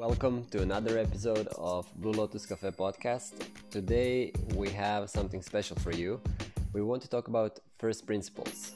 [0.00, 3.32] Welcome to another episode of Blue Lotus Cafe podcast.
[3.70, 6.22] Today we have something special for you.
[6.72, 8.72] We want to talk about first principles.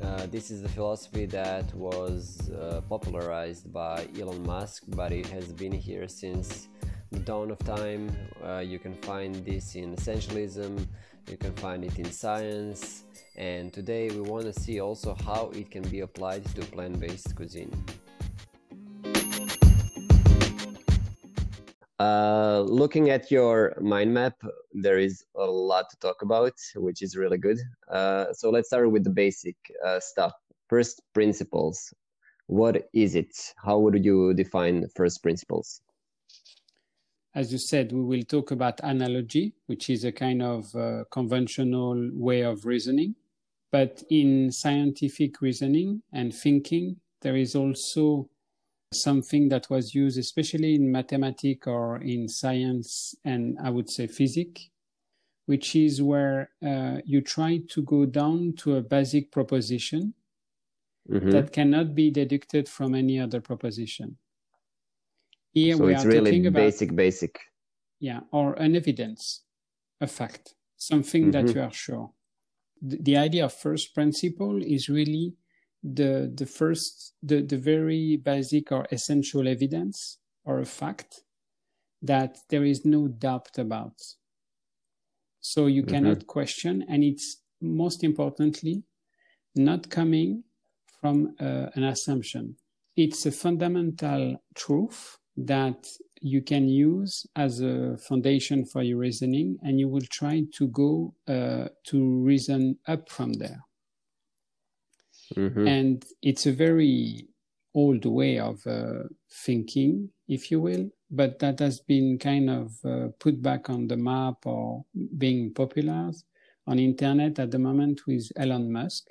[0.00, 5.52] Uh, this is the philosophy that was uh, popularized by Elon Musk, but it has
[5.52, 6.68] been here since
[7.10, 8.16] the dawn of time.
[8.44, 10.86] Uh, you can find this in essentialism,
[11.28, 13.02] you can find it in science,
[13.34, 17.34] and today we want to see also how it can be applied to plant based
[17.34, 17.72] cuisine.
[22.06, 24.36] Uh, looking at your mind map,
[24.72, 27.58] there is a lot to talk about, which is really good.
[27.90, 30.32] Uh, so let's start with the basic uh, stuff.
[30.68, 31.92] First principles.
[32.46, 33.34] What is it?
[33.66, 35.80] How would you define first principles?
[37.34, 42.10] As you said, we will talk about analogy, which is a kind of uh, conventional
[42.12, 43.16] way of reasoning.
[43.72, 48.30] But in scientific reasoning and thinking, there is also
[48.92, 54.68] something that was used especially in mathematics or in science and I would say physics,
[55.46, 60.14] which is where uh, you try to go down to a basic proposition
[61.10, 61.30] mm-hmm.
[61.30, 64.18] that cannot be deducted from any other proposition.
[65.52, 67.40] Here so we it's are really talking about, basic, basic.
[67.98, 69.42] Yeah, or an evidence,
[70.00, 71.46] a fact, something mm-hmm.
[71.46, 72.10] that you are sure.
[72.82, 75.34] The, the idea of first principle is really
[75.94, 81.22] the the first the, the very basic or essential evidence or a fact
[82.02, 83.94] that there is no doubt about.
[85.40, 85.90] So you mm-hmm.
[85.90, 88.82] cannot question and it's most importantly
[89.54, 90.44] not coming
[91.00, 92.56] from uh, an assumption.
[92.96, 95.86] It's a fundamental truth that
[96.20, 101.14] you can use as a foundation for your reasoning and you will try to go
[101.28, 103.65] uh, to reason up from there
[105.34, 105.66] Mm-hmm.
[105.66, 107.28] And it's a very
[107.74, 109.04] old way of uh,
[109.44, 113.96] thinking, if you will, but that has been kind of uh, put back on the
[113.96, 114.84] map or
[115.18, 116.10] being popular
[116.66, 119.04] on internet at the moment with Elon Musk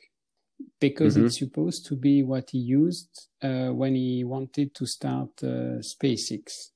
[0.79, 1.27] because mm-hmm.
[1.27, 6.69] it's supposed to be what he used uh, when he wanted to start uh, SpaceX.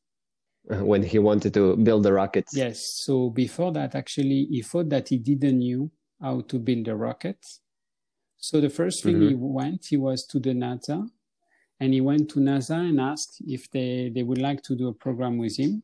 [0.65, 2.55] When he wanted to build the rockets.
[2.55, 3.01] Yes.
[3.03, 5.89] So before that, actually, he thought that he didn't knew
[6.21, 7.43] how to build a rocket
[8.39, 9.27] so the first thing mm-hmm.
[9.27, 11.07] he went, he was to the NASA,
[11.79, 14.93] and he went to NASA and asked if they, they would like to do a
[14.93, 15.83] program with him.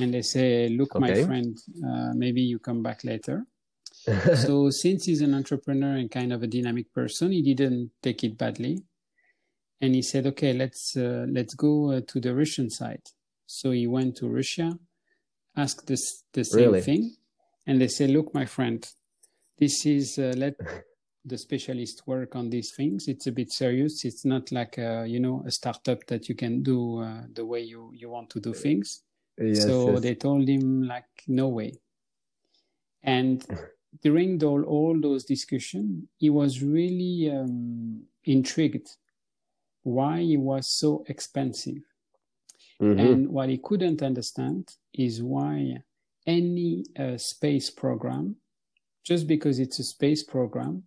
[0.00, 1.00] And they say, "Look, okay.
[1.00, 3.46] my friend, uh, maybe you come back later."
[4.36, 8.38] so since he's an entrepreneur and kind of a dynamic person, he didn't take it
[8.38, 8.82] badly,
[9.80, 13.02] and he said, "Okay, let's uh, let's go uh, to the Russian side."
[13.46, 14.78] So he went to Russia,
[15.56, 16.80] asked this the same really?
[16.80, 17.16] thing,
[17.66, 18.86] and they say, "Look, my friend,
[19.58, 20.54] this is uh, let
[21.28, 23.08] the specialist work on these things.
[23.08, 24.04] It's a bit serious.
[24.04, 27.60] It's not like a, you know a startup that you can do uh, the way
[27.60, 29.02] you you want to do things.
[29.38, 30.00] Yes, so yes.
[30.00, 31.74] they told him like no way.
[33.02, 33.44] And
[34.02, 38.88] during the, all those discussions, he was really um, intrigued
[39.82, 41.82] why it was so expensive.
[42.80, 43.00] Mm-hmm.
[43.00, 45.82] And what he couldn't understand is why
[46.26, 48.36] any uh, space program,
[49.04, 50.84] just because it's a space program,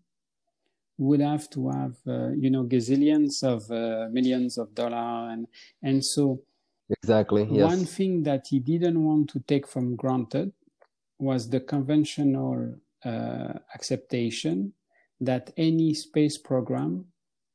[0.97, 5.47] would have to have uh, you know gazillions of uh, millions of dollars and
[5.81, 6.41] and so
[6.90, 7.69] exactly yes.
[7.69, 10.51] one thing that he didn't want to take from granted
[11.19, 12.75] was the conventional
[13.06, 14.74] uh, acceptation
[15.19, 17.06] that any space program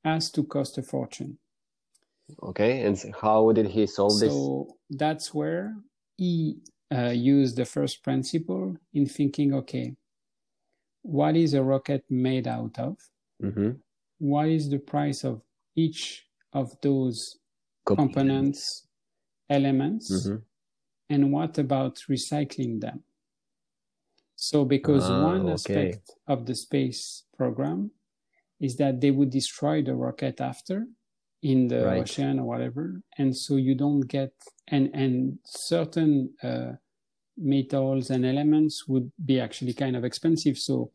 [0.04, 1.36] has to cost a fortune.
[2.42, 4.32] Okay and how did he solve so this?
[4.32, 5.74] So that's where
[6.16, 6.58] he
[6.92, 9.94] uh, used the first principle in thinking okay
[11.02, 12.96] what is a rocket made out of
[13.42, 13.70] mm-hmm.
[14.18, 15.42] what is the price of
[15.74, 17.38] each of those
[17.84, 18.86] components,
[19.50, 20.36] elements, mm-hmm.
[21.10, 23.02] and what about recycling them?
[24.36, 25.52] So, because ah, one okay.
[25.52, 27.90] aspect of the space program
[28.60, 30.86] is that they would destroy the rocket after
[31.42, 32.00] in the right.
[32.00, 34.32] ocean or whatever, and so you don't get
[34.68, 36.72] and and certain uh,
[37.36, 40.58] metals and elements would be actually kind of expensive.
[40.58, 40.90] So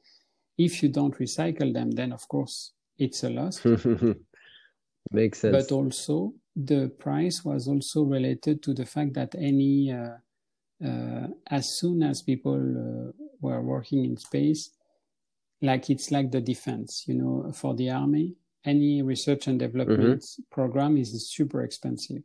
[0.65, 3.63] if you don't recycle them, then of course it's a loss.
[5.11, 5.55] Makes sense.
[5.55, 11.77] But also, the price was also related to the fact that any, uh, uh, as
[11.77, 13.11] soon as people uh,
[13.41, 14.69] were working in space,
[15.61, 18.35] like it's like the defense, you know, for the army,
[18.65, 20.41] any research and development mm-hmm.
[20.51, 22.21] program is super expensive.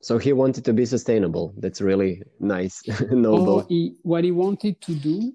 [0.00, 1.54] So he wanted to be sustainable.
[1.56, 3.66] That's really nice, noble.
[3.68, 5.32] He, what he wanted to do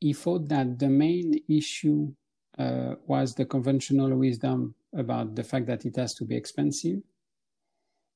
[0.00, 2.12] he thought that the main issue
[2.58, 7.00] uh, was the conventional wisdom about the fact that it has to be expensive.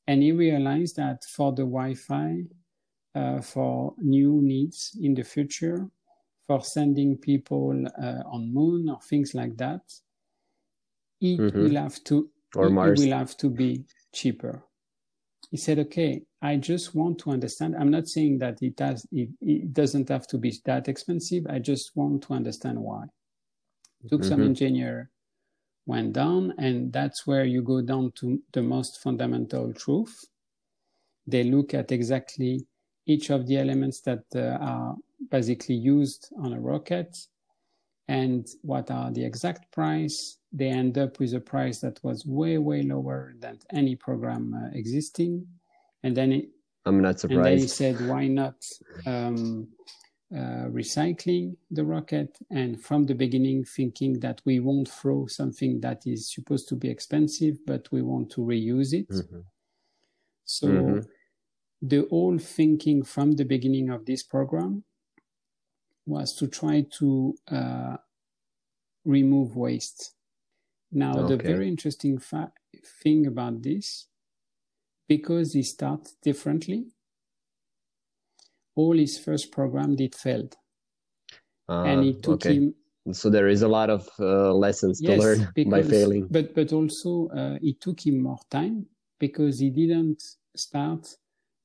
[0.07, 2.45] And he realized that for the Wi Fi,
[3.15, 5.89] uh, for new needs in the future,
[6.47, 9.83] for sending people uh, on moon or things like that,
[11.21, 11.59] it mm-hmm.
[11.59, 13.01] will have to or Mars.
[13.01, 14.63] It will have to be cheaper.
[15.51, 17.77] He said, "Okay, I just want to understand.
[17.77, 21.47] I'm not saying that it does, it, it doesn't have to be that expensive.
[21.49, 23.05] I just want to understand why."
[24.09, 24.29] Took mm-hmm.
[24.29, 25.11] some engineer,
[25.87, 30.25] went down, and that's where you go down to the most fundamental truth.
[31.27, 32.67] They look at exactly
[33.07, 34.97] each of the elements that uh, are
[35.31, 37.17] basically used on a rocket
[38.09, 40.39] and what are the exact price.
[40.53, 44.77] They end up with a price that was way, way lower than any program uh,
[44.77, 45.47] existing.
[46.03, 46.49] And then it,
[46.87, 47.39] I'm not surprised.
[47.39, 48.57] And then he said, why not
[49.07, 49.69] um,
[50.35, 52.37] uh, recycling the rocket?
[52.51, 56.91] And from the beginning, thinking that we won't throw something that is supposed to be
[56.91, 59.09] expensive, but we want to reuse it.
[59.09, 59.41] Mm-hmm.
[60.45, 61.01] So mm-hmm
[61.83, 64.85] the whole thinking from the beginning of this program
[66.07, 67.97] was to try to uh,
[69.05, 70.13] remove waste.
[70.93, 71.37] Now, okay.
[71.37, 72.53] the very interesting fa-
[73.03, 74.09] thing about this,
[75.09, 76.87] because he started differently,
[78.75, 80.57] all his first program did failed,
[81.69, 82.55] uh, and it took okay.
[82.55, 82.75] him.
[83.13, 86.27] So there is a lot of uh, lessons yes, to learn because, by failing.
[86.31, 88.87] But but also uh, it took him more time
[89.19, 90.23] because he didn't
[90.57, 91.09] start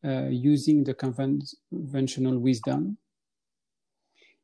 [0.04, 2.98] uh, using the conventional wisdom.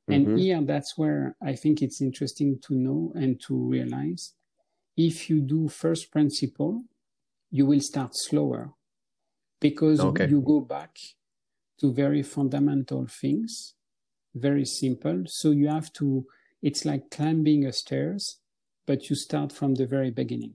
[0.07, 0.38] And mm-hmm.
[0.38, 4.34] here, that's where I think it's interesting to know and to realize
[4.97, 6.83] if you do first principle,
[7.49, 8.73] you will start slower
[9.59, 10.27] because okay.
[10.27, 10.97] you go back
[11.79, 13.73] to very fundamental things,
[14.35, 15.23] very simple.
[15.27, 16.25] So you have to,
[16.61, 18.38] it's like climbing a stairs,
[18.85, 20.53] but you start from the very beginning.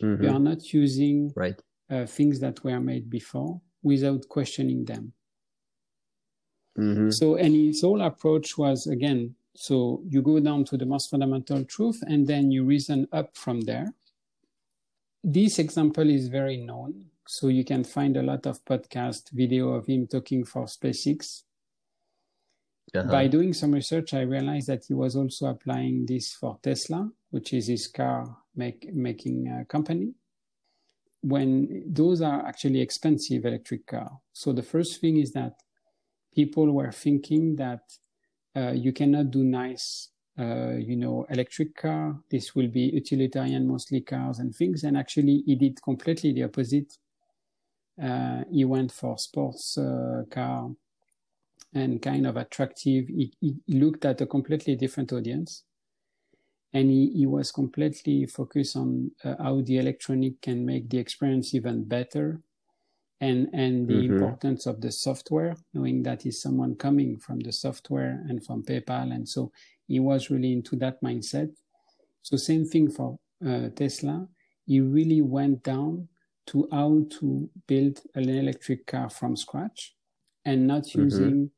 [0.00, 0.22] Mm-hmm.
[0.22, 5.12] You are not using right uh, things that were made before without questioning them.
[6.78, 7.10] Mm-hmm.
[7.10, 11.64] So, and his whole approach was again, so you go down to the most fundamental
[11.64, 13.92] truth and then you reason up from there.
[15.22, 17.06] This example is very known.
[17.28, 21.44] So you can find a lot of podcast video of him talking for SpaceX.
[22.94, 23.10] Uh-huh.
[23.10, 27.52] By doing some research, I realized that he was also applying this for Tesla, which
[27.52, 30.14] is his car make, making uh, company
[31.22, 34.10] when those are actually expensive electric car.
[34.32, 35.54] So the first thing is that
[36.34, 37.82] people were thinking that
[38.56, 42.18] uh, you cannot do nice, uh, you know, electric car.
[42.30, 44.84] This will be utilitarian, mostly cars and things.
[44.84, 46.92] And actually, he did completely the opposite.
[48.02, 50.70] Uh, he went for sports uh, car
[51.74, 53.08] and kind of attractive.
[53.08, 55.64] He, he looked at a completely different audience
[56.72, 61.54] and he, he was completely focused on uh, how the electronic can make the experience
[61.54, 62.40] even better
[63.22, 64.14] and and the mm-hmm.
[64.14, 69.14] importance of the software knowing that he's someone coming from the software and from paypal
[69.14, 69.50] and so
[69.88, 71.50] he was really into that mindset
[72.22, 74.26] so same thing for uh, tesla
[74.66, 76.08] he really went down
[76.46, 79.94] to how to build an electric car from scratch
[80.44, 81.02] and not mm-hmm.
[81.02, 81.50] using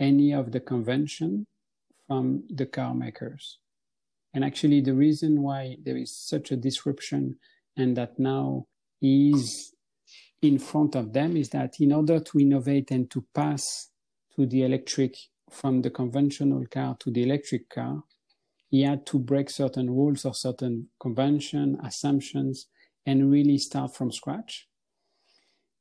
[0.00, 1.46] any of the convention
[2.08, 3.58] from the car makers
[4.34, 7.36] and actually, the reason why there is such a disruption
[7.76, 8.66] and that now
[9.02, 9.74] is
[10.42, 13.90] in front of them is that in order to innovate and to pass
[14.34, 15.16] to the electric
[15.50, 18.02] from the conventional car to the electric car,
[18.68, 22.66] he had to break certain rules or certain convention assumptions
[23.06, 24.66] and really start from scratch.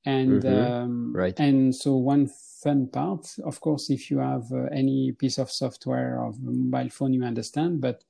[0.06, 0.74] And mm-hmm.
[0.74, 1.40] um, right.
[1.40, 2.30] and so one
[2.64, 6.90] fun part, of course, if you have uh, any piece of software of a mobile
[6.90, 8.04] phone, you understand, but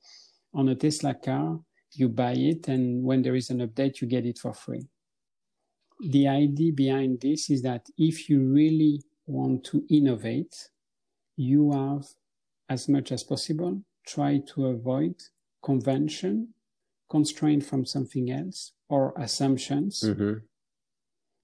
[0.54, 1.60] on a Tesla car,
[1.92, 4.88] you buy it, and when there is an update, you get it for free.
[6.02, 10.54] The idea behind this is that if you really want to innovate,
[11.36, 12.06] you have,
[12.68, 15.14] as much as possible, try to avoid
[15.62, 16.54] convention,
[17.08, 20.38] constraint from something else, or assumptions mm-hmm.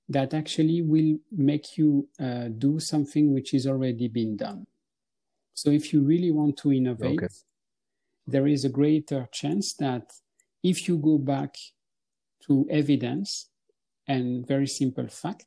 [0.08, 4.66] that actually will make you uh, do something which is already been done.
[5.54, 7.28] So if you really want to innovate, okay
[8.28, 10.12] there is a greater chance that
[10.62, 11.54] if you go back
[12.46, 13.48] to evidence
[14.08, 15.46] and very simple fact,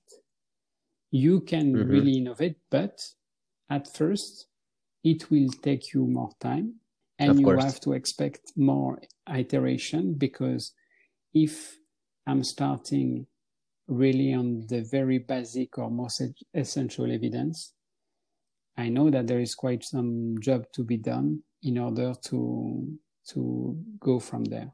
[1.10, 1.89] you can mm-hmm.
[1.89, 3.01] really innovate, but
[3.70, 4.48] at first
[5.03, 6.75] it will take you more time
[7.20, 7.63] and of you course.
[7.63, 9.01] have to expect more
[9.34, 10.74] iteration because
[11.34, 11.77] if
[12.27, 13.25] I'm starting
[13.88, 16.22] really on the very basic or most
[16.53, 17.74] essential evidence,
[18.77, 22.98] I know that there is quite some job to be done in order to
[23.30, 24.72] to go from there.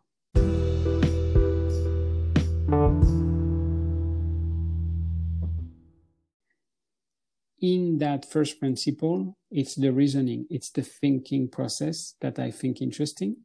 [7.61, 13.37] In that first principle, it's the reasoning, it's the thinking process that I think interesting.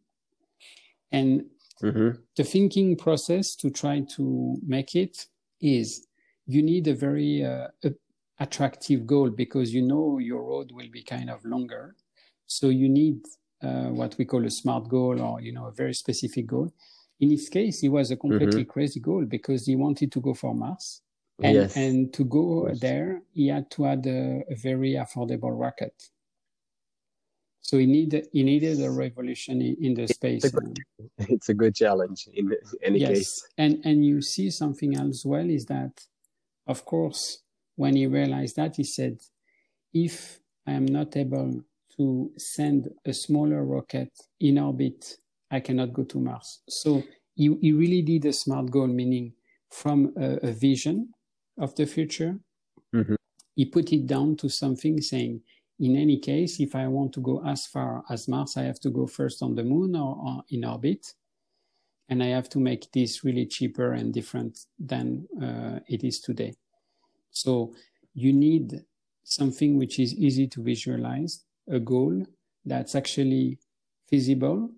[1.11, 1.47] And
[1.83, 2.21] mm-hmm.
[2.37, 5.27] the thinking process to try to make it
[5.61, 6.07] is
[6.47, 7.69] you need a very uh,
[8.41, 11.95] attractive goal because you know your road will be kind of longer.
[12.47, 13.21] So you need
[13.63, 16.73] uh, what we call a smart goal or you know a very specific goal.
[17.21, 18.71] In his case, it was a completely mm-hmm.
[18.71, 21.03] crazy goal because he wanted to go for Mars.
[21.43, 21.77] And, yes.
[21.77, 25.95] and to go there, he had to add a, a very affordable rocket.
[27.61, 30.45] So he needed he needed a revolution in, in the space.
[30.45, 30.79] It's a, good,
[31.19, 32.51] it's a good challenge in
[32.83, 33.09] any yes.
[33.11, 33.49] case.
[33.57, 35.93] And and you see something else well is that,
[36.67, 37.43] of course,
[37.77, 39.19] when he realized that, he said,
[39.95, 41.63] if I am not able
[41.97, 45.17] to send a smaller rocket in orbit,
[45.51, 46.63] I cannot go to Mars.
[46.69, 47.03] So
[47.35, 49.35] he, he really did a smart goal, meaning
[49.71, 51.13] from a, a vision
[51.59, 52.39] of the future,
[52.95, 53.15] mm-hmm.
[53.55, 55.43] he put it down to something saying,
[55.79, 58.91] in any case, if I want to go as far as Mars, I have to
[58.91, 61.15] go first on the moon or, or in orbit.
[62.09, 66.55] And I have to make this really cheaper and different than uh, it is today.
[67.31, 67.75] So
[68.15, 68.85] you need
[69.25, 72.27] something which is easy to visualize, a goal
[72.65, 73.59] that's actually
[74.09, 74.71] feasible,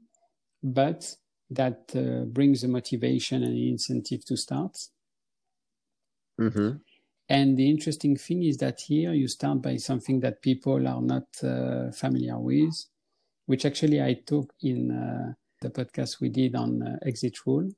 [0.63, 1.17] but
[1.51, 4.79] that uh, brings a motivation and incentive to start.
[6.41, 6.77] Mm-hmm.
[7.29, 11.25] And the interesting thing is that here you start by something that people are not
[11.43, 12.75] uh, familiar with,
[13.47, 17.71] which actually I took in uh, the podcast we did on uh, exit rule,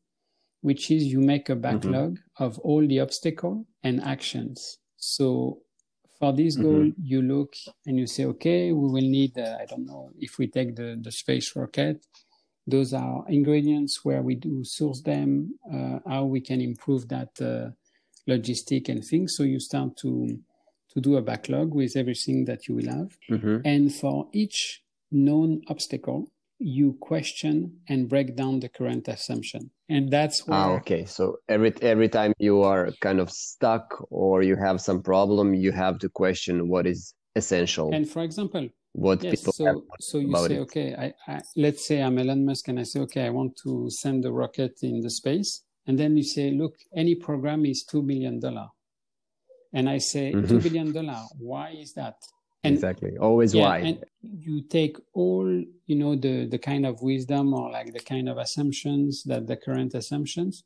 [0.63, 1.61] which is you make a mm-hmm.
[1.61, 2.45] backlog mm-hmm.
[2.45, 4.79] of all the obstacle and actions.
[4.97, 5.61] So
[6.19, 7.03] for this goal, mm-hmm.
[7.05, 7.55] you look
[7.87, 10.99] and you say, okay, we will need, uh, I don't know, if we take the,
[11.01, 12.05] the space rocket,
[12.67, 17.71] those are ingredients where we do source them, uh, how we can improve that uh,
[18.29, 19.37] logistic and things.
[19.37, 20.39] So you start to
[20.91, 23.17] to do a backlog with everything that you will have.
[23.31, 23.59] Mm-hmm.
[23.65, 29.71] And for each known obstacle, you question and break down the current assumption.
[29.89, 31.05] And that's where ah, okay.
[31.05, 35.73] So every every time you are kind of stuck or you have some problem, you
[35.73, 37.93] have to question what is essential.
[37.93, 40.61] And for example, what yes, people so so you say, it.
[40.61, 43.91] okay, I, I let's say I'm Elon Musk and I say, okay, I want to
[43.91, 45.63] send a rocket in the space.
[45.87, 48.41] And then you say, look, any program is $2 billion.
[49.73, 50.57] And I say, mm-hmm.
[50.57, 52.17] $2 billion, why is that?
[52.65, 53.17] And, exactly.
[53.19, 53.79] Always yeah, why.
[53.79, 55.47] And you take all,
[55.87, 59.57] you know, the, the kind of wisdom or like the kind of assumptions that the
[59.57, 60.65] current assumptions,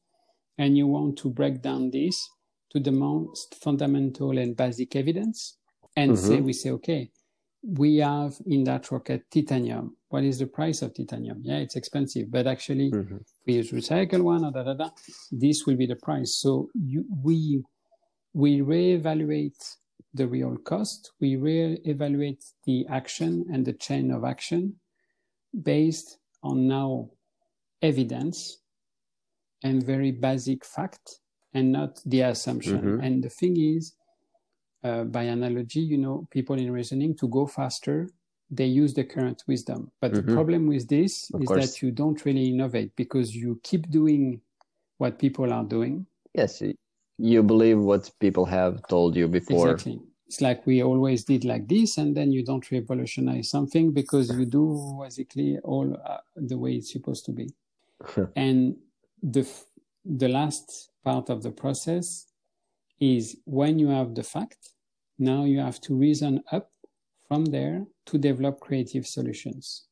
[0.57, 2.29] and you want to break down this
[2.71, 5.59] to the most fundamental and basic evidence
[5.97, 6.27] and mm-hmm.
[6.27, 7.11] say, we say, okay,
[7.62, 11.40] we have in that rocket titanium what is the price of titanium?
[11.43, 13.19] Yeah, it's expensive, but actually, mm-hmm.
[13.47, 14.90] we use recycled one or da da da.
[15.31, 16.35] This will be the price.
[16.35, 17.62] So you, we
[18.33, 19.76] we reevaluate
[20.12, 21.12] the real cost.
[21.21, 24.75] We reevaluate the action and the chain of action
[25.62, 27.11] based on now
[27.81, 28.59] evidence
[29.62, 31.21] and very basic fact
[31.55, 32.81] and not the assumption.
[32.81, 33.00] Mm-hmm.
[33.00, 33.95] And the thing is,
[34.85, 38.09] uh, by analogy, you know, people in reasoning to go faster
[38.51, 39.91] they use the current wisdom.
[40.01, 40.27] But mm-hmm.
[40.27, 41.71] the problem with this of is course.
[41.71, 44.41] that you don't really innovate because you keep doing
[44.99, 46.07] what people are doing.
[46.35, 46.63] Yes,
[47.19, 49.71] you believe what people have told you before.
[49.71, 50.01] Exactly.
[50.27, 54.47] It's like we always did like this, and then you don't revolutionize something because you
[54.47, 57.49] do basically all uh, the way it's supposed to be.
[58.37, 58.77] and
[59.23, 59.47] the
[60.05, 62.27] the last part of the process
[63.00, 64.71] is when you have the fact,
[65.19, 66.71] now you have to reason up
[67.26, 69.87] from there to develop creative solutions.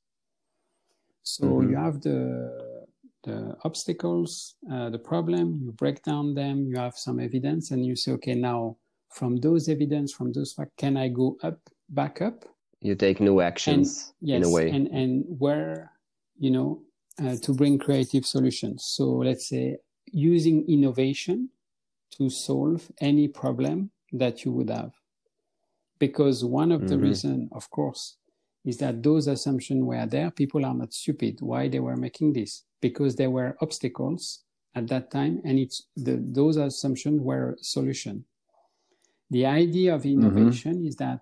[1.23, 1.71] So mm-hmm.
[1.71, 2.87] you have the
[3.25, 7.97] the obstacles, uh, the problem, you break down them, you have some evidence, and you
[7.97, 8.77] say, okay, now
[9.11, 12.45] from those evidence, from those facts, can I go up, back up?
[12.81, 14.71] You take new actions and, yes, in a way.
[14.71, 15.93] And, and where,
[16.39, 16.83] you know,
[17.21, 18.85] uh, to bring creative solutions.
[18.85, 21.51] So let's say using innovation
[22.17, 24.93] to solve any problem that you would have
[25.99, 26.89] because one of mm-hmm.
[26.89, 28.17] the reason, of course,
[28.65, 30.31] is that those assumptions were there.
[30.31, 31.39] People are not stupid.
[31.41, 32.65] Why they were making this?
[32.81, 38.25] Because there were obstacles at that time, and it's the, those assumptions were a solution.
[39.31, 40.27] The idea of mm-hmm.
[40.27, 40.87] innovation mm-hmm.
[40.87, 41.21] is that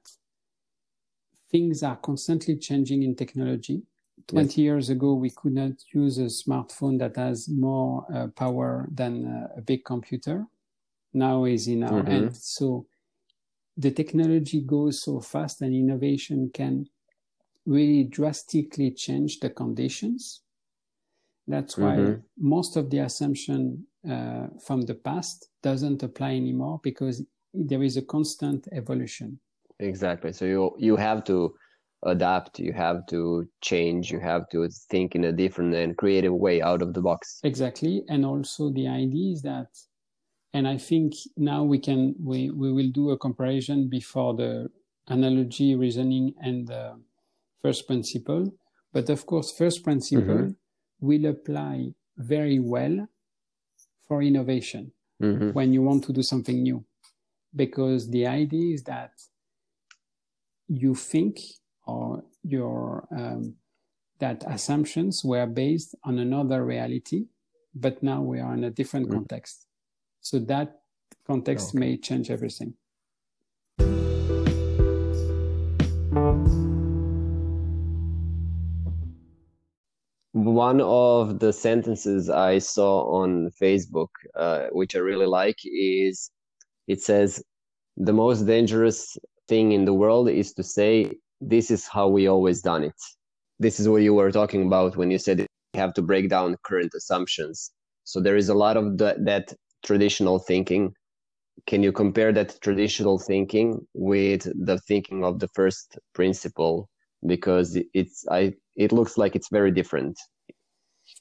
[1.51, 3.83] things are constantly changing in technology.
[4.29, 4.59] 20 yes.
[4.59, 9.49] years ago, we could not use a smartphone that has more uh, power than uh,
[9.57, 10.47] a big computer.
[11.13, 12.11] Now is in our mm-hmm.
[12.11, 12.37] hand.
[12.37, 12.87] So
[13.77, 16.87] the technology goes so fast and innovation can
[17.67, 20.43] really drastically change the conditions.
[21.49, 22.21] That's why mm-hmm.
[22.39, 27.23] most of the assumption uh, from the past doesn't apply anymore because
[27.53, 29.39] there is a constant evolution.
[29.79, 30.33] Exactly.
[30.33, 31.55] So you you have to
[32.03, 36.63] adapt, you have to change, you have to think in a different and creative way
[36.63, 37.41] out of the box.
[37.43, 38.05] Exactly.
[38.09, 39.69] And also the idea is that
[40.57, 44.71] and I think now we can we, we will do a comparison before the
[45.07, 46.99] analogy reasoning and the
[47.61, 48.55] first principle.
[48.91, 51.07] But of course, first principle mm-hmm.
[51.07, 53.07] will apply very well
[54.09, 55.51] for innovation mm-hmm.
[55.51, 56.87] when you want to do something new.
[57.55, 59.13] Because the idea is that
[60.69, 61.39] you think
[61.87, 63.57] or your um,
[64.21, 67.27] that assumptions were based on another reality,
[67.75, 69.19] but now we are in a different mm-hmm.
[69.19, 69.66] context.
[70.21, 70.81] So that
[71.27, 71.79] context okay.
[71.79, 72.75] may change everything.
[80.33, 86.31] One of the sentences I saw on Facebook, uh, which I really like, is
[86.87, 87.43] it says,
[87.97, 89.17] The most dangerous
[89.49, 93.01] thing in the world is to say, This is how we always done it.
[93.59, 96.57] This is what you were talking about when you said you have to break down
[96.63, 97.73] current assumptions.
[98.05, 99.53] So there is a lot of the, that
[99.87, 100.93] traditional thinking.
[101.67, 106.91] Can you compare that traditional thinking with the thinking of the first principle?
[107.27, 110.19] Because it's I it looks like it's very different.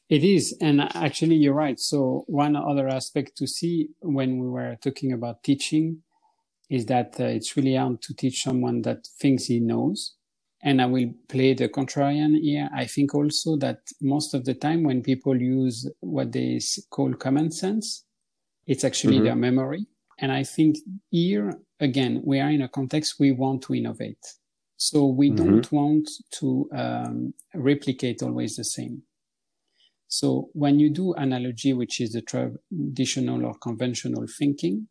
[0.09, 1.79] It is, and actually, you're right.
[1.79, 6.03] So one other aspect to see when we were talking about teaching
[6.69, 10.15] is that uh, it's really hard to teach someone that thinks he knows.
[10.63, 12.69] And I will play the contrarian here.
[12.73, 17.51] I think also that most of the time when people use what they call common
[17.51, 18.03] sense,
[18.67, 19.25] it's actually mm-hmm.
[19.25, 19.85] their memory.
[20.19, 20.77] And I think
[21.09, 24.25] here, again, we are in a context we want to innovate.
[24.77, 25.45] So we mm-hmm.
[25.45, 29.03] don't want to um, replicate always the same.
[30.07, 34.87] So when you do analogy, which is the traditional or conventional thinking,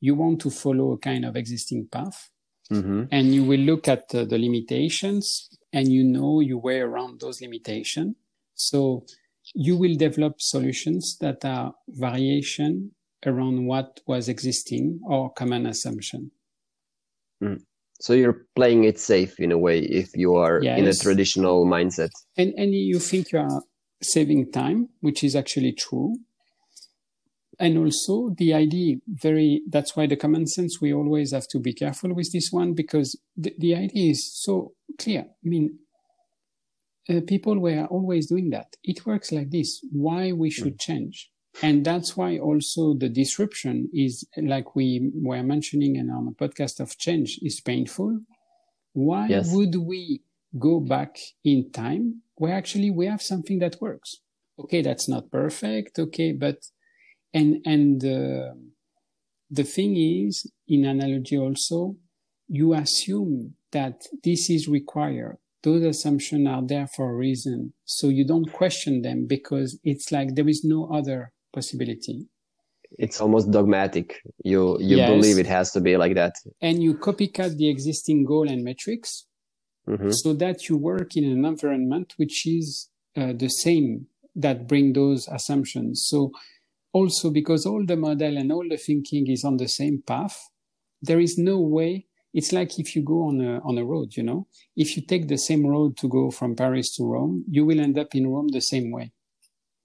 [0.00, 2.30] you want to follow a kind of existing path.
[2.70, 3.04] Mm-hmm.
[3.10, 7.40] And you will look at uh, the limitations and you know your way around those
[7.40, 8.14] limitations.
[8.54, 9.04] So
[9.54, 12.92] you will develop solutions that are variation
[13.24, 16.30] around what was existing or common assumption.
[17.42, 17.60] Mm.
[18.00, 20.78] So you're playing it safe in a way if you are yes.
[20.78, 22.10] in a traditional mindset.
[22.36, 23.62] And and you think you are
[24.02, 26.16] saving time, which is actually true.
[27.60, 31.72] And also the idea very that's why the common sense we always have to be
[31.72, 35.20] careful with this one because the, the idea is so clear.
[35.20, 35.78] I mean
[37.08, 38.76] uh, people were always doing that.
[38.84, 39.84] It works like this.
[39.90, 40.80] Why we should mm.
[40.80, 41.30] change?
[41.62, 46.96] And that's why also the disruption is like we were mentioning in our podcast of
[46.96, 48.20] change is painful.
[48.94, 49.52] Why yes.
[49.52, 50.22] would we
[50.58, 54.16] go back in time where actually we have something that works?
[54.58, 55.98] Okay, that's not perfect.
[55.98, 56.56] Okay, but
[57.34, 58.54] and and uh,
[59.50, 61.96] the thing is, in analogy also,
[62.48, 67.72] you assume that this is required those assumptions are there for a reason.
[67.84, 72.26] So you don't question them because it's like there is no other possibility.
[72.98, 74.20] It's almost dogmatic.
[74.44, 75.08] You you yes.
[75.10, 76.34] believe it has to be like that.
[76.60, 79.26] And you copycat the existing goal and metrics
[79.88, 80.10] mm-hmm.
[80.10, 85.28] so that you work in an environment which is uh, the same that bring those
[85.28, 86.06] assumptions.
[86.06, 86.32] So
[86.92, 90.38] also because all the model and all the thinking is on the same path,
[91.00, 94.22] there is no way it's like if you go on a on a road you
[94.22, 94.46] know?
[94.76, 97.98] If you take the same road to go from paris to rome you will end
[97.98, 99.12] up in rome the same way.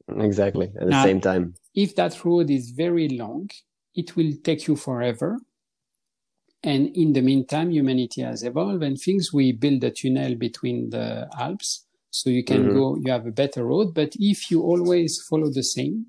[0.10, 1.56] Exactly at the now, same time.
[1.76, 3.50] if that road is very long
[3.96, 5.40] it will take you forever.
[6.64, 11.28] And in the meantime humanity has evolved and things we build a tunnel between the
[11.38, 11.86] alps.
[12.10, 12.78] So you can mm-hmm.
[12.78, 13.94] go you have a better road.
[13.94, 16.08] But if you always follow the same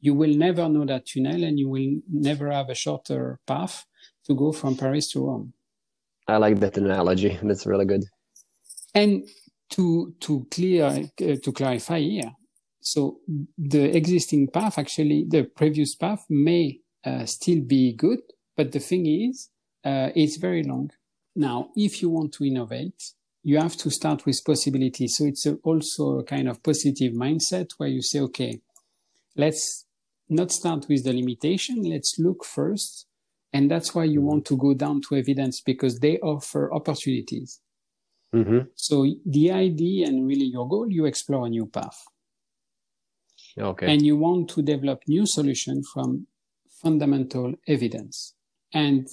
[0.00, 3.86] you will never know that tunnel and you will never have a shorter path
[4.26, 5.52] to go from Paris to Rome.
[6.28, 7.38] I like that analogy.
[7.42, 8.04] That's really good.
[8.94, 9.24] And
[9.70, 12.32] to to clear uh, to clarify here,
[12.80, 13.18] so
[13.58, 18.20] the existing path, actually, the previous path may uh, still be good,
[18.56, 19.50] but the thing is,
[19.84, 20.90] uh, it's very long.
[21.34, 23.12] Now, if you want to innovate,
[23.42, 25.16] you have to start with possibilities.
[25.16, 28.60] So it's a, also a kind of positive mindset where you say, okay,
[29.36, 29.84] let's
[30.28, 31.82] not start with the limitation.
[31.82, 33.06] Let's look first
[33.52, 37.60] and that's why you want to go down to evidence because they offer opportunities.
[38.34, 38.68] Mm-hmm.
[38.74, 41.98] So the idea and really your goal, you explore a new path.
[43.58, 43.90] Okay.
[43.90, 46.26] And you want to develop new solution from
[46.82, 48.34] fundamental evidence.
[48.74, 49.08] And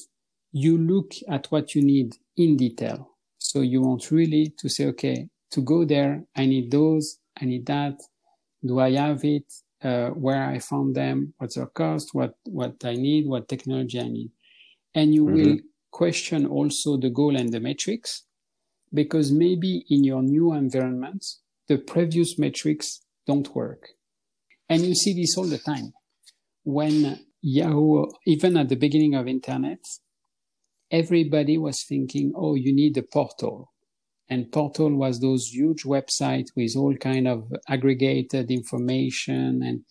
[0.52, 3.10] you look at what you need in detail.
[3.38, 7.66] So you want really to say, okay, to go there, I need those, I need
[7.68, 7.96] that.
[8.66, 9.46] Do I have it?
[9.84, 14.08] Uh, where I found them, what's their cost, what what I need, what technology I
[14.08, 14.32] need,
[14.96, 15.36] and you mm-hmm.
[15.36, 15.58] will
[15.92, 18.24] question also the goal and the metrics
[18.94, 21.26] because maybe in your new environment,
[21.68, 23.90] the previous metrics don't work.
[24.70, 25.94] And you see this all the time.
[26.64, 29.80] When Yahoo, even at the beginning of internet,
[30.92, 33.73] everybody was thinking, oh, you need a portal.
[34.30, 39.84] And portal was those huge websites with all kind of aggregated information and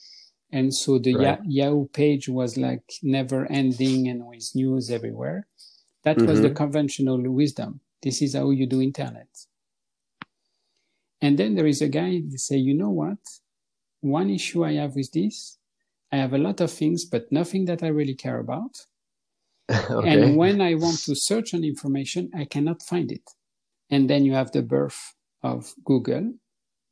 [0.54, 1.38] and so the right.
[1.46, 5.46] Yahoo page was like never ending and with news everywhere.
[6.04, 6.26] That mm-hmm.
[6.26, 6.56] was the mm-hmm.
[6.56, 7.80] conventional wisdom.
[8.02, 9.28] This is how you do internet.
[11.22, 13.18] And then there is a guy that say, you know what?
[14.00, 15.58] One issue I have with this,
[16.10, 18.76] I have a lot of things, but nothing that I really care about.
[19.70, 20.22] okay.
[20.22, 23.22] And when I want to search on information, I cannot find it.
[23.92, 24.98] And then you have the birth
[25.42, 26.32] of Google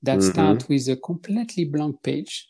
[0.02, 0.30] that mm-hmm.
[0.30, 2.48] start with a completely blank page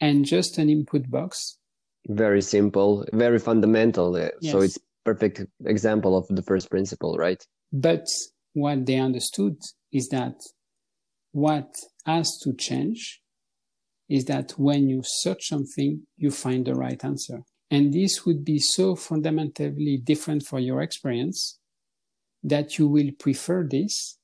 [0.00, 1.58] and just an input box.
[2.06, 4.16] Very simple, very fundamental.
[4.16, 4.52] Yes.
[4.52, 7.44] So it's perfect example of the first principle, right?
[7.72, 8.06] But
[8.52, 9.56] what they understood
[9.92, 10.34] is that
[11.32, 11.74] what
[12.06, 13.20] has to change
[14.08, 17.42] is that when you search something, you find the right answer.
[17.70, 21.57] And this would be so fundamentally different for your experience
[22.42, 24.18] that you will prefer this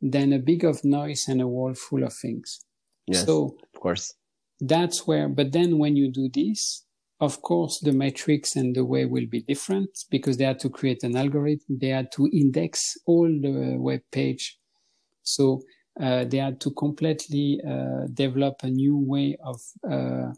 [0.00, 2.60] than a big of noise and a wall full of things.
[3.06, 4.14] Yes, so of course.
[4.60, 6.84] That's where, but then when you do this,
[7.20, 11.02] of course, the metrics and the way will be different because they had to create
[11.04, 11.78] an algorithm.
[11.80, 14.58] They had to index all the web page.
[15.22, 15.62] So
[16.00, 20.32] uh, they had to completely uh, develop a new way of uh,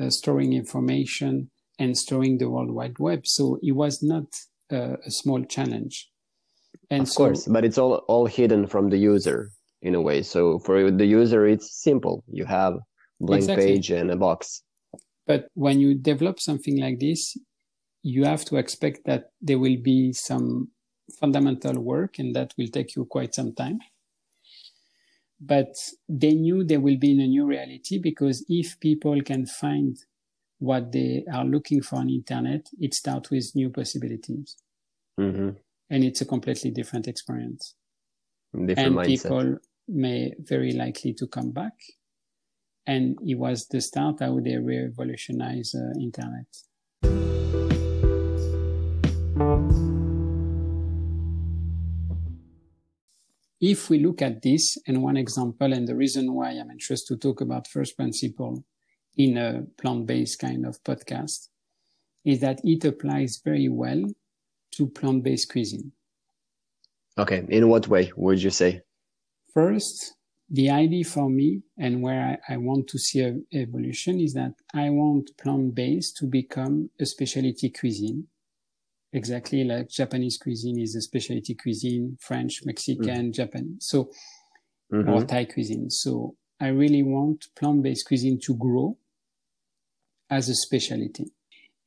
[0.00, 3.26] uh storing information and storing the World Wide Web.
[3.26, 4.24] So it was not
[4.72, 6.10] uh, a small challenge.
[6.94, 9.50] And of so, course, but it's all all hidden from the user
[9.82, 10.22] in a way.
[10.22, 12.24] So for the user, it's simple.
[12.28, 12.74] You have
[13.20, 13.66] blank exactly.
[13.66, 14.62] page and a box.
[15.26, 17.36] But when you develop something like this,
[18.02, 20.68] you have to expect that there will be some
[21.20, 23.78] fundamental work and that will take you quite some time.
[25.40, 25.74] But
[26.08, 29.96] they knew they will be in a new reality because if people can find
[30.58, 34.56] what they are looking for on internet, it starts with new possibilities.
[35.18, 35.50] Mm-hmm.
[35.94, 37.76] And it's a completely different experience.
[38.52, 39.06] Different and mindset.
[39.06, 41.74] people may very likely to come back
[42.86, 46.46] and it was the start how they revolutionized uh, internet.
[53.60, 57.28] If we look at this, and one example, and the reason why I'm interested to
[57.28, 58.64] talk about first principle
[59.16, 61.48] in a plant-based kind of podcast,
[62.24, 64.02] is that it applies very well
[64.76, 65.92] to plant-based cuisine.
[67.16, 68.80] Okay, in what way would you say?
[69.52, 70.14] First,
[70.50, 74.52] the idea for me and where I, I want to see a evolution is that
[74.74, 78.26] I want plant-based to become a specialty cuisine.
[79.12, 83.34] Exactly like Japanese cuisine is a specialty cuisine, French, Mexican, mm.
[83.34, 83.78] Japanese.
[83.80, 84.10] So,
[84.92, 85.08] mm-hmm.
[85.08, 85.88] or Thai cuisine.
[85.88, 88.98] So I really want plant-based cuisine to grow
[90.30, 91.26] as a specialty.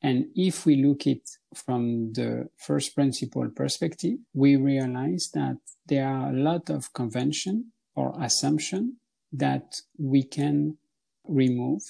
[0.07, 6.29] And if we look it from the first principle perspective, we realize that there are
[6.29, 8.97] a lot of convention or assumption
[9.33, 10.77] that we can
[11.27, 11.81] remove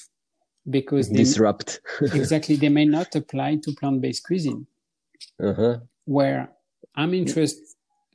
[0.67, 1.79] because they, disrupt.
[2.01, 2.55] Exactly.
[2.55, 4.65] They may not apply to plant-based cuisine.
[5.39, 5.77] Uh-huh.
[6.05, 6.49] where
[6.95, 7.63] i'm interested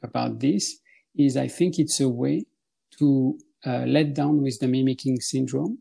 [0.03, 0.79] about this
[1.17, 2.45] is i think it's a way
[2.99, 5.79] to uh, let down with the mimicking syndrome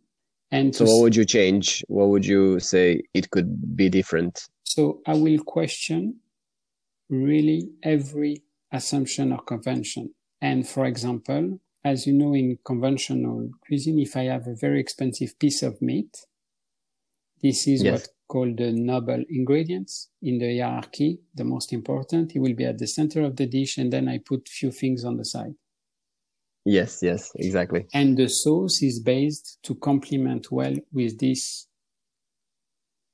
[0.51, 5.01] and so what would you change what would you say it could be different so
[5.07, 6.15] i will question
[7.09, 14.15] really every assumption or convention and for example as you know, in conventional cuisine, if
[14.15, 16.25] I have a very expensive piece of meat,
[17.41, 17.93] this is yes.
[17.93, 21.19] what called the noble ingredients in the hierarchy.
[21.33, 24.19] The most important, it will be at the center of the dish, and then I
[24.19, 25.55] put few things on the side.
[26.65, 27.87] Yes, yes, exactly.
[27.93, 31.67] And the sauce is based to complement well with this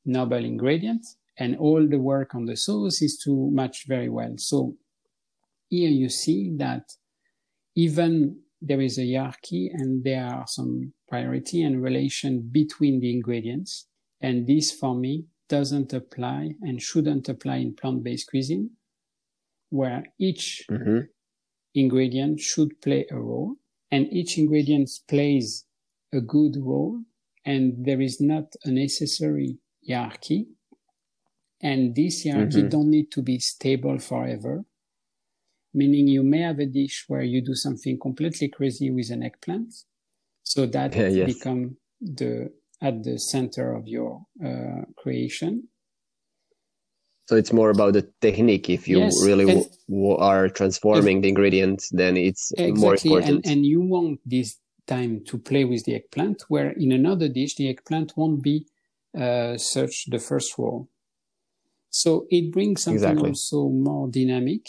[0.05, 1.05] noble ingredient,
[1.37, 4.33] and all the work on the sauce is to match very well.
[4.37, 4.75] So
[5.69, 6.91] here you see that
[7.75, 13.87] even there is a hierarchy and there are some priority and relation between the ingredients.
[14.19, 18.71] And this for me doesn't apply and shouldn't apply in plant-based cuisine,
[19.69, 21.01] where each mm-hmm.
[21.77, 23.55] Ingredient should play a role
[23.91, 25.65] and each ingredient plays
[26.13, 27.01] a good role
[27.45, 30.47] and there is not a necessary hierarchy.
[31.61, 32.69] And this hierarchy mm-hmm.
[32.69, 34.65] don't need to be stable forever
[35.77, 39.73] meaning you may have a dish where you do something completely crazy with an eggplant.
[40.43, 41.33] So that yeah, yes.
[41.33, 45.67] become the at the center of your uh, creation.
[47.27, 48.69] So it's more about the technique.
[48.69, 53.41] If you Yes, really w- w- are transforming the ingredients, then it's more important.
[53.43, 57.55] and, and you want this time to play with the eggplant where in another dish
[57.55, 58.65] the eggplant won't be
[59.17, 60.89] uh, such the first role
[61.89, 63.29] so it brings something Exactly.
[63.29, 64.67] also more dynamic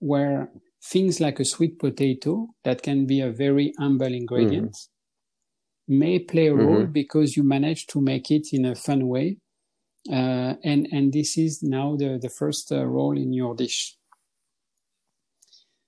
[0.00, 0.50] where
[0.84, 4.76] things like a sweet potato that can be a very humble ingredient Mm-hmm.
[5.88, 6.92] may play a role Mhm.
[6.92, 9.38] because you manage to make it in a fun way
[10.10, 13.96] uh, and and this is now the the first uh, role in your dish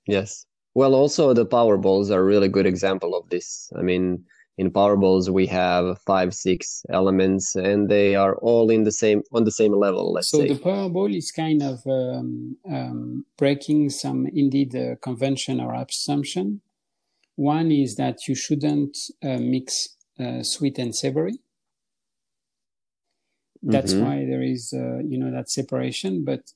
[0.07, 0.47] Yes.
[0.75, 3.71] Well, also the power bowls are a really good example of this.
[3.77, 4.25] I mean,
[4.59, 9.23] in power bowls we have five, six elements, and they are all in the same
[9.33, 10.13] on the same level.
[10.13, 10.49] Let's So say.
[10.49, 16.61] the Powerball is kind of um, um, breaking some indeed uh, convention or assumption.
[17.37, 21.39] One is that you shouldn't uh, mix uh, sweet and savory.
[23.63, 24.01] That's Mhm.
[24.01, 26.25] why there is, uh, you know, that separation.
[26.25, 26.53] But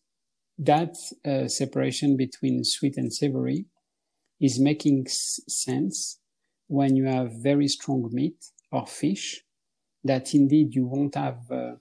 [0.59, 3.67] that uh, separation between sweet and savory
[4.41, 6.21] is making s- sense
[6.69, 8.37] when you have very strong meat
[8.73, 9.43] or fish
[10.05, 11.77] that indeed you won't have, uh,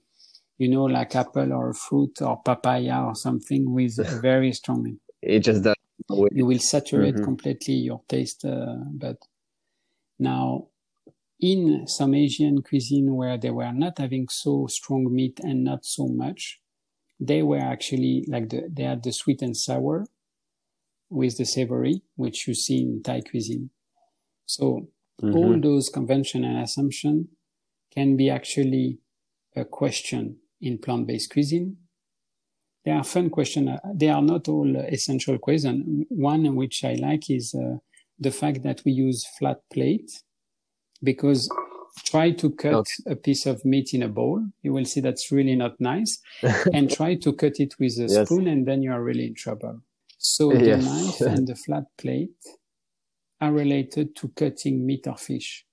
[0.58, 5.00] you know, like apple or fruit or papaya or something with very strong meat.
[5.22, 5.74] It just does.
[6.30, 7.22] You will saturate Mhm.
[7.22, 8.44] completely your taste.
[8.44, 9.18] Uh, but
[10.18, 10.69] now,
[11.40, 16.06] in some Asian cuisine where they were not having so strong meat and not so
[16.06, 16.60] much,
[17.18, 20.06] they were actually like the, they had the sweet and sour
[21.08, 23.70] with the savory, which you see in Thai cuisine.
[24.46, 24.88] So
[25.22, 25.34] Mhm.
[25.34, 27.28] all those convention and assumption
[27.90, 28.98] can be actually
[29.56, 31.76] a question in plant-based cuisine.
[32.84, 33.68] They are fun question.
[33.68, 36.06] Uh, They are not all essential question.
[36.08, 37.78] One which I like is uh,
[38.18, 40.10] the fact that we use flat plate
[41.02, 41.48] because
[42.04, 43.12] try to cut Okay.
[43.12, 44.44] a piece of meat in a bowl.
[44.62, 46.20] You will see that's really not nice.
[46.74, 48.26] and try to cut it with a Yes.
[48.28, 49.80] spoon and then you are really in trouble.
[50.18, 52.36] So the knife and the flat plate
[53.40, 55.66] are related to cutting meat or fish.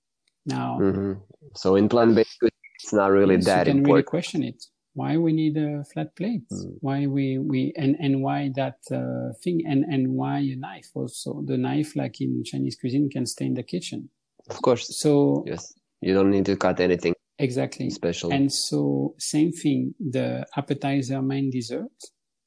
[0.46, 1.22] Now, Mhm.
[1.56, 4.64] So in plant-based it's not really yes, that you can really question it.
[4.94, 6.48] Why we need a flat plate?
[6.52, 6.78] Mm.
[6.82, 11.42] Why we, we and, and why that uh, thing and, and why a knife also?
[11.46, 14.10] The knife, like in Chinese cuisine, can stay in the kitchen.
[14.50, 14.98] Of course.
[14.98, 15.74] So Yes.
[16.02, 17.90] You don't need to cut anything exactly.
[17.90, 18.32] special.
[18.32, 21.92] And so same thing, the appetizer, main dessert,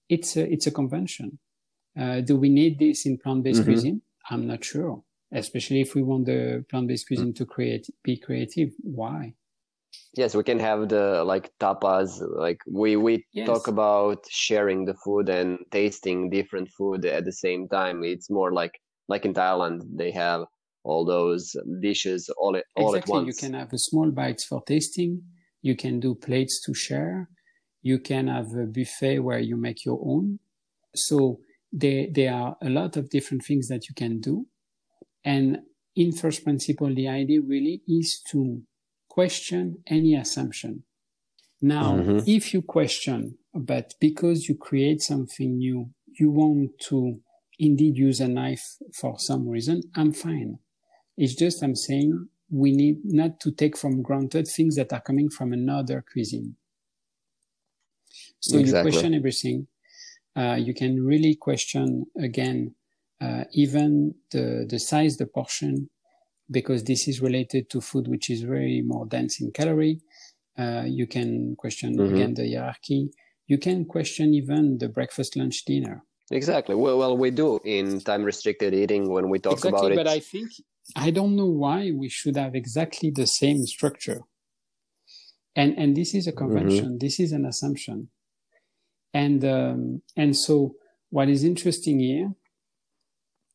[0.08, 1.38] it's a, it's a convention.
[1.98, 3.64] Uh, do we need this in plant-based Mhm.
[3.64, 4.02] cuisine?
[4.30, 8.70] I'm not sure, especially if we want the plant-based cuisine to create, be creative.
[8.82, 9.34] Why?
[10.16, 12.20] Yes, we can have the like tapas.
[12.20, 13.46] Like we we Yes.
[13.46, 18.04] talk about sharing the food and tasting different food at the same time.
[18.04, 20.44] It's more like like in Thailand they have
[20.82, 23.12] all those dishes all at all at exactly.
[23.12, 23.26] once.
[23.26, 25.22] You can have a small bites for tasting.
[25.62, 27.28] You can do plates to share.
[27.82, 30.38] You can have a buffet where you make your own.
[30.94, 31.40] So
[31.72, 34.46] there, there are a lot of different things that you can do.
[35.24, 35.60] And
[35.96, 38.62] in first principle, the idea really is to
[39.08, 40.84] question any assumption.
[41.60, 42.26] Now, Mhm.
[42.26, 47.20] if you question, but because you create something new, you want to
[47.58, 50.58] indeed use a knife for some reason, I'm fine.
[51.20, 55.28] It's just I'm saying we need not to take from granted things that are coming
[55.28, 56.56] from another cuisine.
[58.40, 59.66] So you question everything.
[60.34, 62.74] Uh, you can really question again,
[63.20, 65.90] uh, even the, the size, the portion,
[66.50, 70.00] because this is related to food which is very more dense in calorie.
[70.58, 72.14] Uh, you can question Mhm.
[72.14, 73.10] again the hierarchy.
[73.46, 76.02] You can question even the breakfast, lunch, dinner.
[76.30, 76.74] Exactly.
[76.74, 79.96] Well, well, we do in time restricted eating when we talk exactly, about it.
[79.96, 80.50] but I think
[80.96, 84.20] I don't know why we should have exactly the same structure.
[85.56, 86.98] And and this is a convention.
[86.98, 88.08] This is an assumption.
[89.12, 90.76] And um, and so
[91.10, 92.32] what is interesting here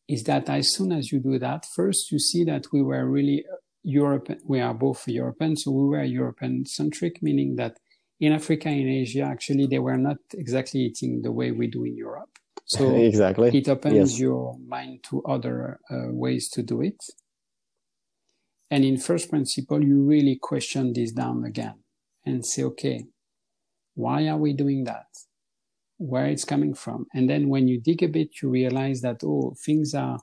[0.07, 3.45] is that as soon as you do that, first you see that we were really
[3.83, 4.39] European.
[4.45, 7.77] We are both European, so we were European centric, meaning that
[8.19, 11.95] in Africa, in Asia, actually they were not exactly eating the way we do in
[11.95, 12.29] Europe.
[12.65, 13.55] So exactly.
[13.57, 14.19] it opens Yes.
[14.19, 16.97] your mind to other uh, ways to do it.
[18.75, 21.75] And in first principle, you really question this down again
[22.25, 23.05] and say, okay,
[23.93, 25.05] why are we doing that?
[25.95, 27.05] Where it's coming from?
[27.13, 30.19] And then when you dig a bit, you realize that, oh, things are,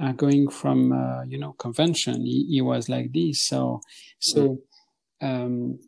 [0.00, 2.24] are going from, uh, you know, convention.
[2.24, 3.42] He, he was like this.
[3.42, 3.82] So,
[4.18, 4.62] so,
[5.20, 5.78] um,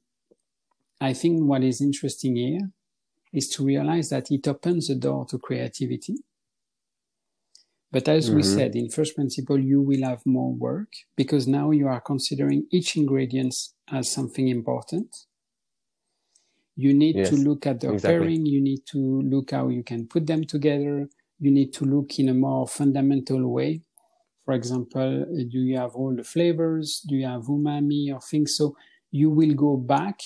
[1.00, 2.68] I think what is interesting here
[3.32, 6.16] is to realize that it opens the door to creativity.
[7.94, 8.54] But as we Mhm.
[8.56, 12.96] said, in first principle, you will have more work because now you are considering each
[12.96, 13.54] ingredient
[13.86, 15.10] as something important.
[16.74, 18.18] You need yes, to look at the exactly.
[18.18, 18.46] pairing.
[18.46, 21.08] You need to look how you can put them together.
[21.38, 23.82] You need to look in a more fundamental way.
[24.44, 27.00] For example, do you have all the flavors?
[27.08, 28.56] Do you have umami or things?
[28.56, 28.76] So
[29.12, 30.18] you will go back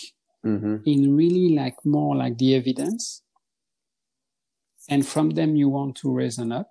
[0.42, 0.76] mm-hmm.
[0.86, 3.22] in really like more like the evidence.
[4.88, 6.70] And from them, you want to reason up.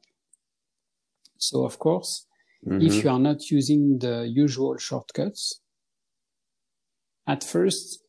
[1.37, 2.25] So of course,
[2.65, 2.85] mm-hmm.
[2.85, 5.61] if you are not using the usual shortcuts,
[7.27, 8.03] at first,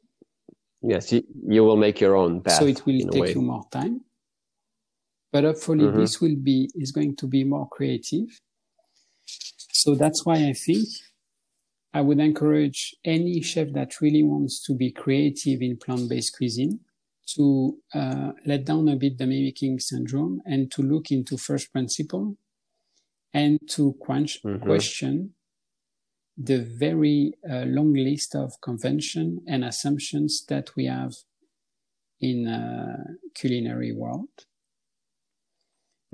[0.83, 2.59] yes, you, you will make your own path.
[2.59, 4.03] So it will take you more time,
[5.33, 5.99] but hopefully mm-hmm.
[6.01, 8.29] this will be is going to be more creative.
[9.73, 10.89] So that's why I think
[11.93, 16.81] I would encourage any chef that really wants to be creative in plant-based cuisine
[17.35, 22.37] to uh, let down a bit the mimicking syndrome and to look into first principle
[23.33, 24.65] and to quench, mm-hmm.
[24.65, 25.35] question
[26.39, 31.13] the very uh, long list of convention and assumptions that we have
[32.21, 32.97] in a
[33.35, 34.29] culinary world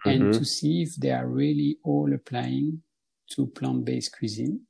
[0.05, 0.09] mm-hmm.
[0.09, 2.83] and to see if they are really all applying
[3.31, 4.61] to plant-based cuisine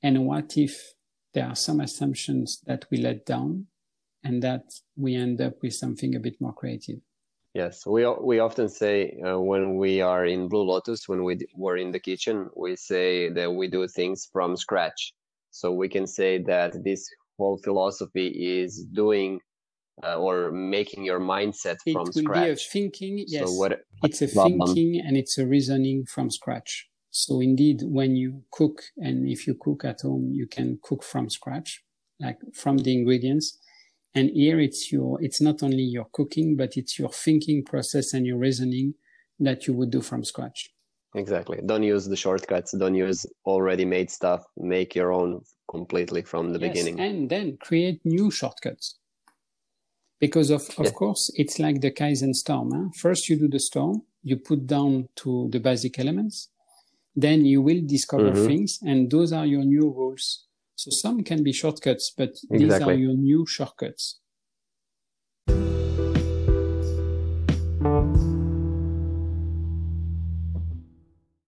[0.00, 0.94] and what if
[1.34, 3.66] there are some assumptions that we let down
[4.22, 4.62] and that
[4.96, 7.00] we end up with something a bit more creative
[7.54, 11.76] Yes, we we often say uh, when we are in Blue Lotus, when we were
[11.76, 15.12] in the kitchen, we say that we do things from scratch.
[15.50, 19.40] So we can say that this whole philosophy is doing
[20.02, 22.44] uh, or making your mindset it from will scratch.
[22.44, 23.48] Be a thinking, yes.
[23.48, 26.88] So what, it's a thinking and it's a reasoning from scratch.
[27.10, 31.28] So indeed, when you cook, and if you cook at home, you can cook from
[31.28, 31.84] scratch,
[32.18, 33.58] like from the ingredients
[34.14, 38.26] and here it's your, it's not only your cooking, but it's your thinking process and
[38.26, 38.94] your reasoning
[39.40, 40.70] that you would do from scratch.
[41.14, 41.60] Exactly.
[41.66, 42.72] Don't use the shortcuts.
[42.72, 44.44] Don't use already made stuff.
[44.56, 47.00] Make your own completely from the yes, beginning.
[47.00, 48.98] And then create new shortcuts.
[50.20, 50.90] Because of, of yeah.
[50.92, 52.70] course, it's like the Kaizen storm.
[52.72, 52.90] Huh?
[52.96, 56.48] First you do the storm, you put down to the basic elements,
[57.16, 58.46] then you will discover mm-hmm.
[58.46, 60.46] things, and those are your new rules.
[60.82, 62.58] So some can be shortcuts, but exactly.
[62.58, 64.18] these are your new shortcuts.